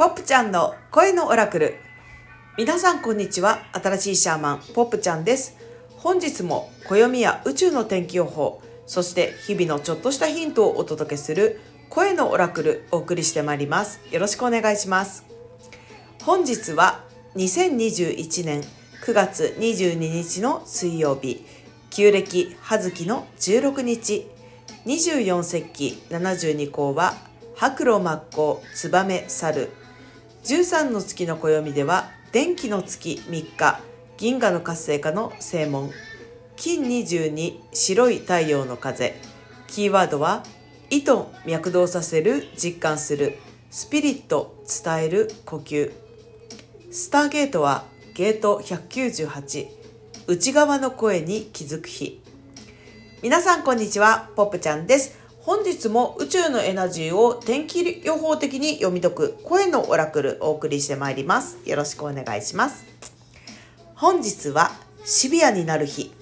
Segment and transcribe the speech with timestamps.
[0.00, 1.74] ポップちゃんの声のオラクル。
[2.56, 3.58] 皆さんこんにちは。
[3.74, 5.58] 新しいシャーマン、ポップちゃんです。
[5.98, 14.00] 本日も暦や宇宙の天気予報、そして日々のちょっとしたヒントをお届けする声のオラクルお送りしてまいります。
[14.10, 15.26] よろしくお願いします。
[16.22, 17.04] 本日は
[17.36, 18.62] 2021年
[19.04, 21.44] 9月22日の水曜日、
[21.90, 24.26] 旧暦葉月の16日、
[24.86, 27.12] 24節気72項は
[27.54, 29.68] 白露真っ向燕猿
[30.44, 33.80] 13の月の暦では電気の月3日
[34.16, 35.90] 銀河の活性化の正門。
[36.56, 39.20] 金22白い太陽の風。
[39.66, 40.42] キーワードは
[40.88, 41.12] 意図
[41.46, 43.36] 脈動させる実感する。
[43.70, 45.92] スピリット伝える呼吸。
[46.90, 49.68] スターゲートはゲート198
[50.26, 52.22] 内側の声に気づく日。
[53.22, 54.30] 皆さんこんにちは。
[54.36, 55.19] ポップちゃんです。
[55.42, 61.56] 本日も宇宙のエナジーを天気予報的に読み解く声のオラクルお送りしてまいります。
[61.64, 62.84] よろしくお願いします。
[63.94, 64.70] 本日は
[65.02, 66.12] シビアになる日。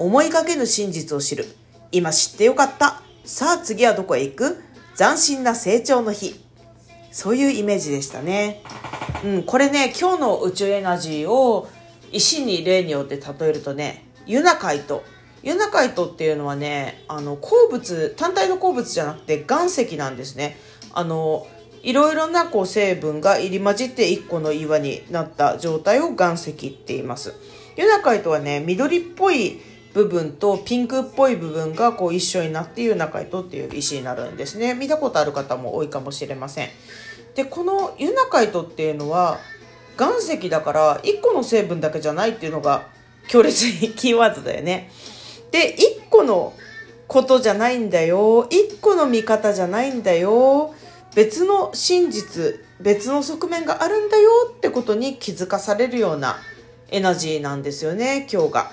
[0.00, 1.46] 思いがけぬ真実を知る。
[1.92, 3.02] 今知ってよかった。
[3.24, 4.60] さあ次はどこへ行く？
[4.96, 6.44] 斬新な成長の日。
[7.12, 8.62] そういうイメージでしたね。
[9.24, 11.68] うん、これね、今日の宇宙エナジーを
[12.10, 15.04] 石に例によって例えるとね、ユナカイト
[15.42, 20.56] ユナカイトっていうのはねあの鉱物単体の鉱物じゃなくて岩石なんですね。
[20.92, 21.46] あの
[21.82, 27.34] いろいろなこう成分が入り混じって1個の岩になった状態を岩石って言います。
[27.76, 29.60] ユナカイトはね緑っぽい
[29.94, 34.74] 部分とピンクっぽい部分がこう一緒になってユナカイトっていう石になるんですね。
[34.74, 36.68] 見たことある方も多いかもしれません。
[37.34, 39.38] でこのユナカイトっていうのは
[39.98, 42.88] 岩石だから1個の成分だけじゃないっていうのが
[43.28, 44.90] 強烈にキーワードだよね。
[45.50, 46.54] で1個の
[47.08, 48.46] ことじゃないんだよ。
[48.48, 50.74] 1個の見方じゃないんだよ。
[51.14, 56.36] 別の真実別の側面があるんだよってことに気づかされるような
[56.88, 58.70] エナジーなんですよね今日が。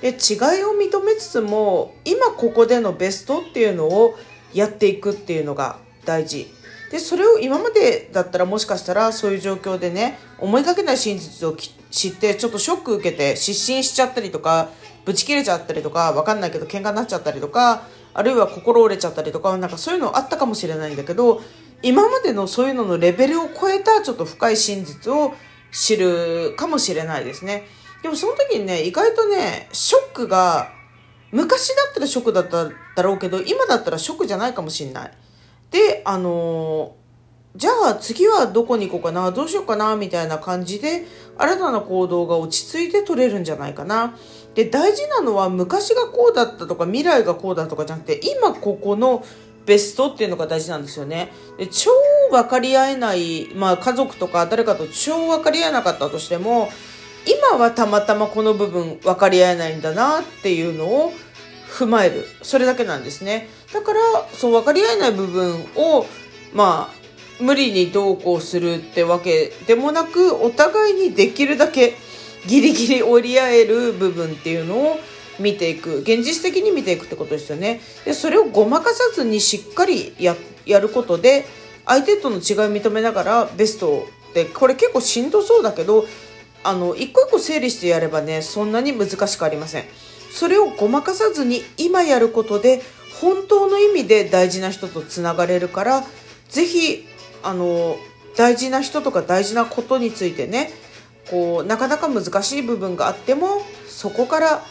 [0.00, 4.14] で違いを認めつつも今ここでのベストっていうのを
[4.52, 6.50] やっていくっていうのが大事。
[6.90, 11.56] でそれを今までだったらもしかしたらそういう状況でね思いがけない真実を
[11.90, 14.70] 知ってちょっとショック受けて失神しちゃったりとか
[15.06, 21.40] ブチ切れちゃったりとか、わかんないけど喧嘩になっちゃったりとか、あるいは心折れちゃったりとか、なんかそういうのあったかもしれないんだけど、
[21.82, 25.34] 今までのそういうののレベルを超えたちょっと深い真実を
[25.70, 27.68] 知るかもしれないですね。
[28.02, 30.72] でもその時にね、意外とね、ショックが、
[31.30, 35.12] 昔だったらショックだっただろうけど、今だったらショックじゃないかもしれない。
[35.70, 41.06] で、あのー、じゃあ次はどこに行こうかな、どうしようかな、みたいな感じで、
[41.38, 44.16] 新たな行動が落ち着いて取れるんじゃないかな。
[44.56, 49.24] で大事なのは昔がこうだったとか未来がこうだとかじゃなくて今ここの
[49.66, 51.30] ベストっていうのが大事なんですよね。
[51.58, 51.90] で超
[52.30, 56.70] 分かり合えない、まあ、家族とか誰かと超分かり合えなかったとしても
[57.26, 61.12] 今はたまたまこの部分分かり合えないんだなっていうのを
[61.68, 63.48] 踏まえるそれだけなんですね。
[63.74, 64.00] だから
[64.32, 66.06] そう分かり合えない部分を
[66.54, 71.94] まあ無理にどうこうするってわけでもなくお互いにできるだけ
[72.46, 75.00] ギリギリ折り合える部分っていうのを
[75.38, 75.98] 見ていく。
[76.00, 77.80] 現実的に見ていくってことですよね。
[78.04, 80.36] でそれをごまかさずにしっかりや
[80.80, 81.46] ることで
[81.84, 82.42] 相手との違いを
[82.72, 86.06] 認めながらベストでこれ結構しんどそうだけど
[86.64, 89.84] あの一個一個整理してやればねそんなに難しくありません。
[90.30, 92.82] それをごまかさずに今やることで
[93.20, 96.04] 本当の意味で大事な人とつながれるから
[96.50, 97.06] 是非
[97.42, 97.96] あの
[98.36, 100.70] 大事な人とか大事なことについてね
[101.30, 104.62] こうなかなか難しい部分があってもそこから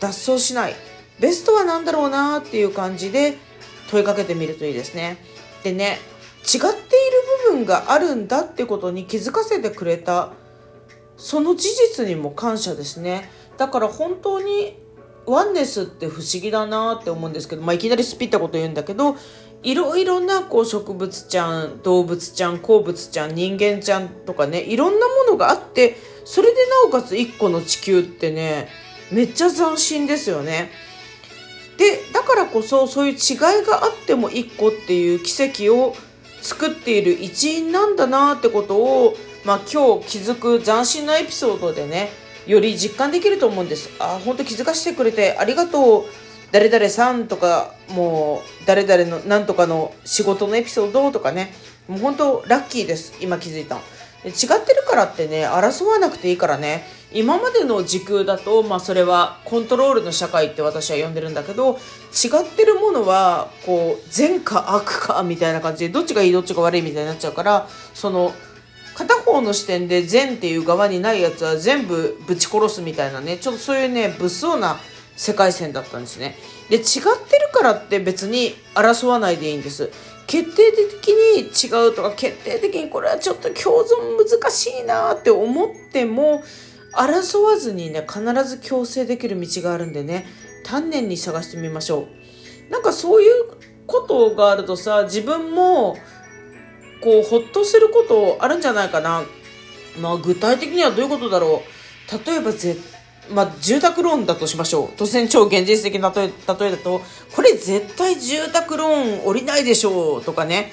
[0.00, 0.74] 脱走しない
[1.20, 3.38] ベストは何だろうなっていう感じで
[3.90, 5.18] 問いかけてみるといいですね。
[5.62, 5.98] でね
[6.44, 6.76] 違っている
[7.50, 10.32] 部分があるんだってことに気づかせてくれた
[11.16, 13.30] その事実にも感謝ですね。
[13.56, 14.78] だから本当に
[15.26, 19.16] ワンネスって不思議だなって思うんですけど、まあ、いきなりスピったこと言うんだけど
[19.64, 28.68] いろいろなこう植物ちゃん動物ちゃん鉱物ちゃん人間ちゃんとかねいろんなものがあってそれでなおかつ1個の地球ってね
[29.10, 30.70] めっちゃ斬新ですよね。
[31.78, 35.96] でだからこそそういう違いがあっても1個っていう奇跡を
[36.40, 42.10] 作っている一員なんだなってことを、まあ、今日気づく斬新なエピソードでね
[42.46, 43.90] より実感できると思うんです。
[43.98, 46.04] あ本当気づかせてくれてありがとう
[46.54, 51.52] 誰々さんとかもう誰々のなんとかの仕事のエピソードとかね。
[51.88, 56.84] もう本当ラッキーです今気づいた違ってるからってね争わなくていいからね。
[57.12, 68.32] 今までの時空だと、まあ、それはコントロールの社会って私は呼んでるんだけど違ってるものはこう善か悪かみたいな感じでどっちがいいどっちが悪いみたいになっちゃうからその
[68.94, 74.76] 片方の視点で善っていう側にないやつは全部ぶち殺すみたいなねちょっとそういうね物騒な
[75.16, 76.36] 世界線だったんですね。
[76.70, 79.90] で違ってるからって別に争わないでいいんです。
[80.26, 86.42] 決定的に違うとか決定的にこれはちょっと共存難しいなって思っても
[86.94, 90.26] 争わずにね必ず共生できる道があるんでね
[90.64, 92.08] 丹念に探してみましょ
[92.68, 92.72] う。
[92.72, 93.44] なんかそういう
[93.86, 95.96] ことがあるとさ自分も
[97.02, 99.24] こうほっとすることあるんじゃないかな。
[100.00, 102.26] まあ具体的にはどういうことだろう。
[102.26, 102.76] 例えばぜ
[103.30, 105.00] まあ、住宅ローンだとしましょう。
[105.00, 107.02] 突然超現実的な例え例えだと、
[107.34, 110.72] これ絶対住宅ローン降りないでしょうとかね。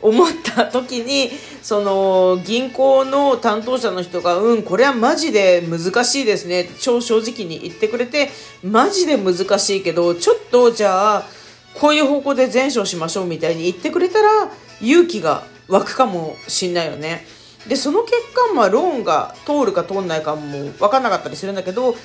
[0.00, 1.30] 思った時に
[1.60, 8.30] その銀行の担当者の人が「うんこれはマジで難しいですね」超正直に言ってくれて
[8.62, 11.26] マジで難しいけどちょっとじゃあ
[11.74, 17.26] こういう方向で前処しましょうみたいに言ってくれたら勇気が湧くかもしんないよね。
[17.68, 22.00] でその結果、まあ、ローンが通るか通んないかも分かんなかったりするんだけど通ん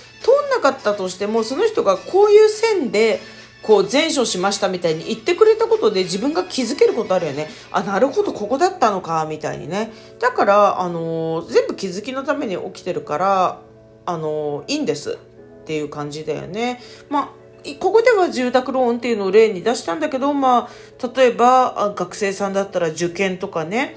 [0.51, 3.19] なかったとしてもその人がこういう線で
[3.63, 7.49] こう前処しましたみたいに言ってくれたことで自分が気づけることあるよね。
[7.71, 9.93] あ、なるほど、ここだったのか、みたいにね。
[10.19, 13.61] だから、あのー、全部気づきのために起きてるから、
[14.05, 16.81] あのー、いいんですっていう感じだよね。
[17.09, 17.43] まあ
[17.79, 23.95] ここでは住宅ローンっていうのを例に出したんだけど、まあ、例えば学生さんだったら受験とかね、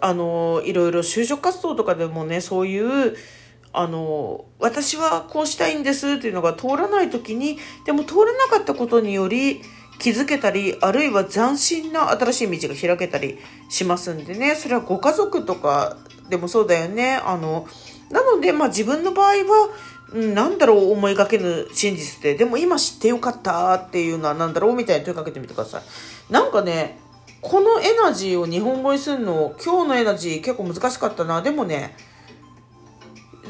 [0.00, 3.16] あの、いろいろ就職活動とかでもね、そういう、
[3.72, 9.60] あの私はこうしたいんですっていうのが通らない時にでも通らなかったことにより
[9.98, 14.54] 気づけたりあるいは斬新な新しい道が開けたりしますんでね。
[14.54, 15.96] それはご家族とか
[16.28, 17.16] でもそうだよね。
[17.16, 17.66] あの
[18.10, 19.68] なので、まあ、自分の場合は
[20.14, 25.82] なんだろう思いがけぬ真実ってでも今知ってよかったっていうのは何だろうみたいに問いかけてみてください。
[26.32, 27.00] なんかね
[27.40, 31.96] このエナジーを日本語にするの今日のエナジー結構難しかったなでもね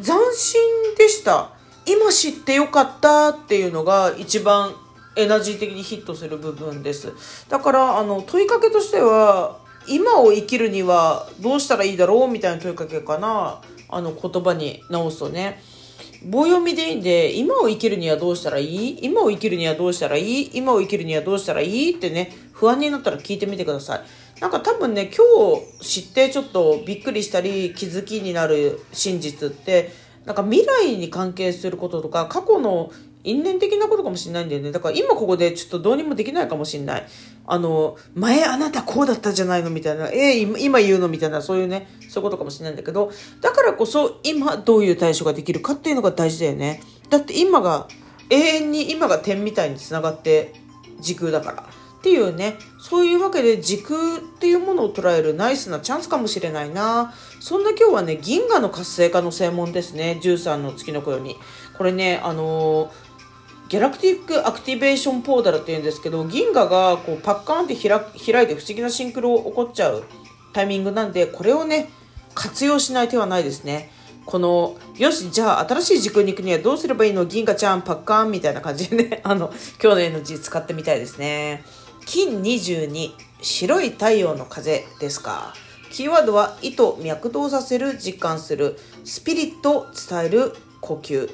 [0.02, 0.61] 斬新
[0.96, 1.50] でした。
[1.87, 4.75] 今知ってよかったっていうのが一番
[5.17, 7.12] エナジー的にヒットする部分です。
[7.49, 9.58] だから、あの、問いかけとしては、
[9.88, 13.61] 今を生きるにはどうしたらいいだろうみたいな問いかけかな。
[13.88, 15.62] あの、言葉に直すとね。
[16.25, 18.99] 棒読みでいいんで、今を生きるにはどうしたらいい？
[19.03, 20.50] 今を生きるにはどうしたらいい？
[20.53, 21.97] 今を生きるにはどうしたらいい？
[21.97, 24.41] ってね、不安になったら聞いてみてください。
[24.41, 25.25] なんか多分ね、今
[25.81, 29.91] 日知ってちょっとびっくりしたり気づきになる真実って、
[30.25, 32.93] なんか未来に関係することとか、過去の
[33.25, 34.73] 因縁的なことかもしれないんだよね。
[34.73, 37.06] だから今ここでちょっとどうにもできないかもしれない。
[37.47, 43.11] あの、前あなたこうだったじゃないのみたいな、えー、今言うのみたいな、そういうね、そういうことかもしれないんだけど、
[43.41, 46.82] だからこそ今どういう対処ができるかっていうのが大事だよね。
[47.11, 47.88] だって今が、
[48.31, 50.53] 永遠に今が点みたいにつながって
[51.00, 51.69] 時空だから。
[51.99, 57.12] っていうね、そういうわけで時空っていうものを捉えるナイスなチャンスかもしれないな。
[57.41, 60.20] そんな今日はね、銀河の活性化の専門ですね。
[60.23, 61.37] 13の月の暦。
[61.76, 62.91] これね、あのー、
[63.69, 70.05] Galactic Activation Portal っていうんですけど、銀河がこうパッカーンって開いて不思議なシンクロを起こっちゃう
[70.55, 71.91] タイミングなんで、これをね、
[72.35, 73.91] 活用しない手はないですね。
[74.25, 77.26] この、よし、じゃあ新しい時空に行くにはどうすればいいの？
[77.26, 81.62] 銀河ちゃん、パッカーンみたいな感じでね、 あの、今日のエナジー使ってみたいですね。
[82.06, 83.12] KIN22
[83.43, 85.55] 白い太陽の風ですか
[85.91, 91.31] キーワードは意図脈動させる実感するスピリット伝える呼吸。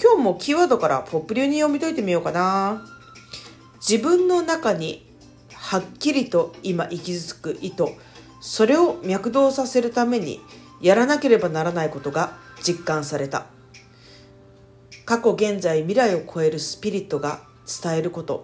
[0.00, 2.84] 今日もキーワードからポップ流に読み解いてみようかな。
[3.76, 5.06] 自分の中に
[5.54, 7.84] はっきりと今息づく意図。
[8.40, 10.40] それを脈動させるために
[10.80, 13.46] やらなければならないことが実感された。
[15.04, 17.40] 過去現在未来を超えるスピリットが
[17.82, 18.42] 伝えること。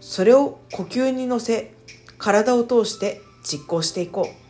[0.00, 1.74] それを呼吸に乗せ
[2.18, 4.45] 体を通して実行していこう。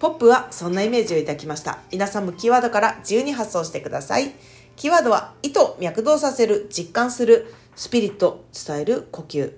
[0.00, 1.80] ポップはそんなイメージをいただきました。
[1.92, 4.32] 皆さんもキーワードから自由に発想してください。
[4.74, 9.52] キーワードは意図脈動させる実感するスピリット伝える呼吸。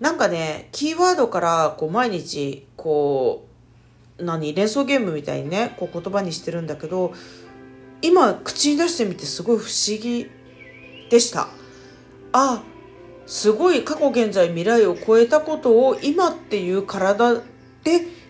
[0.00, 3.46] なんかねキーワードからこう毎日こ
[4.18, 7.14] う何連想ゲームみたいにねこう言葉にしてるんだけど
[8.02, 10.28] 今口に出してみてすごい不思議
[11.10, 11.46] でした。
[12.32, 12.64] あ
[13.26, 17.42] すごい過去現在未来を超えたことを今っていう体で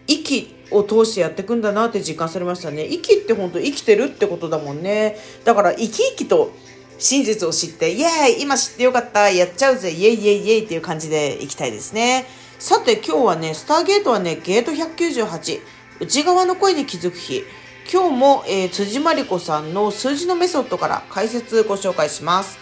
[0.07, 6.53] 息を通してやっていくんだなって実感されましたね息って本当生きてるってことだもんねだから生き生きと
[6.99, 12.27] 真実を知ってイエーイ今知ってよかったやっちゃうぜイエイイエイイエイっていう感じでいきたいですね
[12.59, 17.45] さて今日はねスターゲートはねゲート198内側の声に気づく日。
[17.93, 22.59] 今日も、えー、辻真理子さんの数字のメソッドから解説ご紹介します。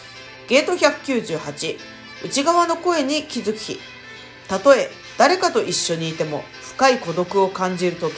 [0.47, 1.79] ゲート198、
[2.27, 3.79] 内側の声に気づく日。
[4.47, 6.45] たとえ誰かと一緒にいても
[6.81, 8.15] 深い孤独を感じるとき、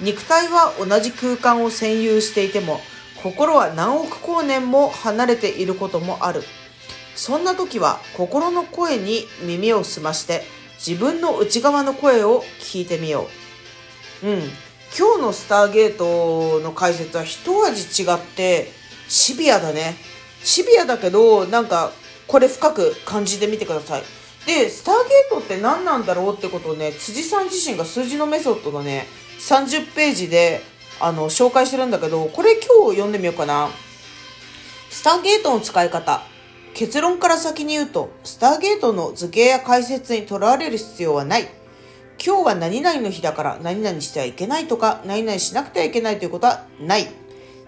[0.00, 2.80] 肉体は同じ空間を占有していても、
[3.22, 6.42] 心は何億光年も離れていることもある。
[7.14, 10.42] そんな時は心の声に耳を澄まして
[10.78, 13.28] 自分の内側の声を聞いてみよ
[14.22, 14.26] う。
[14.26, 14.38] うん。
[14.98, 18.72] 今日のスターゲートの解説は一味違って
[19.08, 19.96] シビアだね。
[20.42, 21.92] シビアだけど、なんか
[22.26, 24.02] これ深く感じてみてください。
[24.46, 29.06] で、スターゲートって何なんだろうってことをね、辻さん自身が数字のメソッドのね、
[29.38, 30.62] 30ページで
[31.00, 33.68] あの紹介してるんだけど、これ今日読んでみようかな。
[34.90, 36.22] スターゲートの使い方。
[36.74, 41.48] 結論から先に言うと、スターゲートの図形や解説にとらわれる必要はない。
[42.24, 47.08] 今日は何々の日だから何々してはいけないとか、何々しなくてはいけないということはない。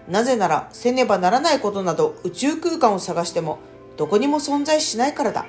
[0.07, 3.59] なぜなら、せねばならないことなど宇宙空間を探しても、
[3.97, 5.45] どこにも存在しないからだ。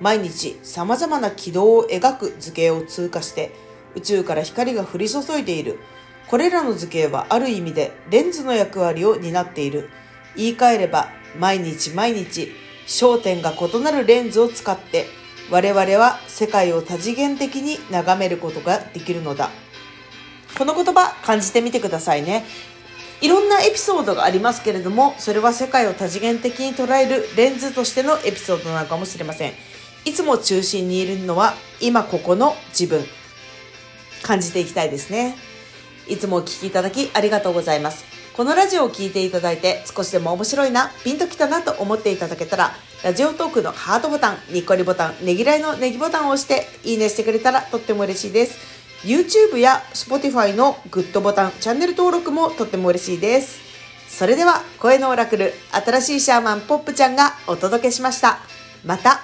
[0.00, 3.52] 毎日様々な軌道を描く図形を通過して、
[3.94, 5.78] 宇宙から光が降り注いでいる。
[6.26, 9.90] これらの図形はある意味でレンズの役割を担っている。
[10.36, 12.52] 言い換えれば、毎日毎日
[12.86, 15.06] 焦点が異なるレンズを使って
[15.50, 19.50] 我々は世界を多次元的に眺めることができるのだ。
[20.56, 22.44] この言葉感じてみてくださいね。
[23.20, 29.52] いろんなエピソードがありますけれども、それは世界を多次元的に捉えるレンズとしてのエピソードなのかもしれません。
[30.10, 33.04] いつも中心にいるのは今ここの自分。
[34.24, 35.36] 感じていきたいですね。
[36.08, 38.04] いつもお聴きいただきありがとうございます。
[38.36, 42.72] このラジオを聴いていただいて少しでも面白いな、ピンときたなと思っていただけたら、
[43.04, 48.58] ラジオトークのハートボタン、ニッコリボタン、ねぎらいのネギボタンを押して、いいねしてくれたらとっても嬉しいです。
[49.04, 53.60] YouTube や Spotify のグッドボタン、チャンネル登録もとっても嬉しいです。
[54.08, 58.40] それでは、声のオラクル、新しいシャーマンポップちゃんがお届けしました。
[58.84, 59.20] また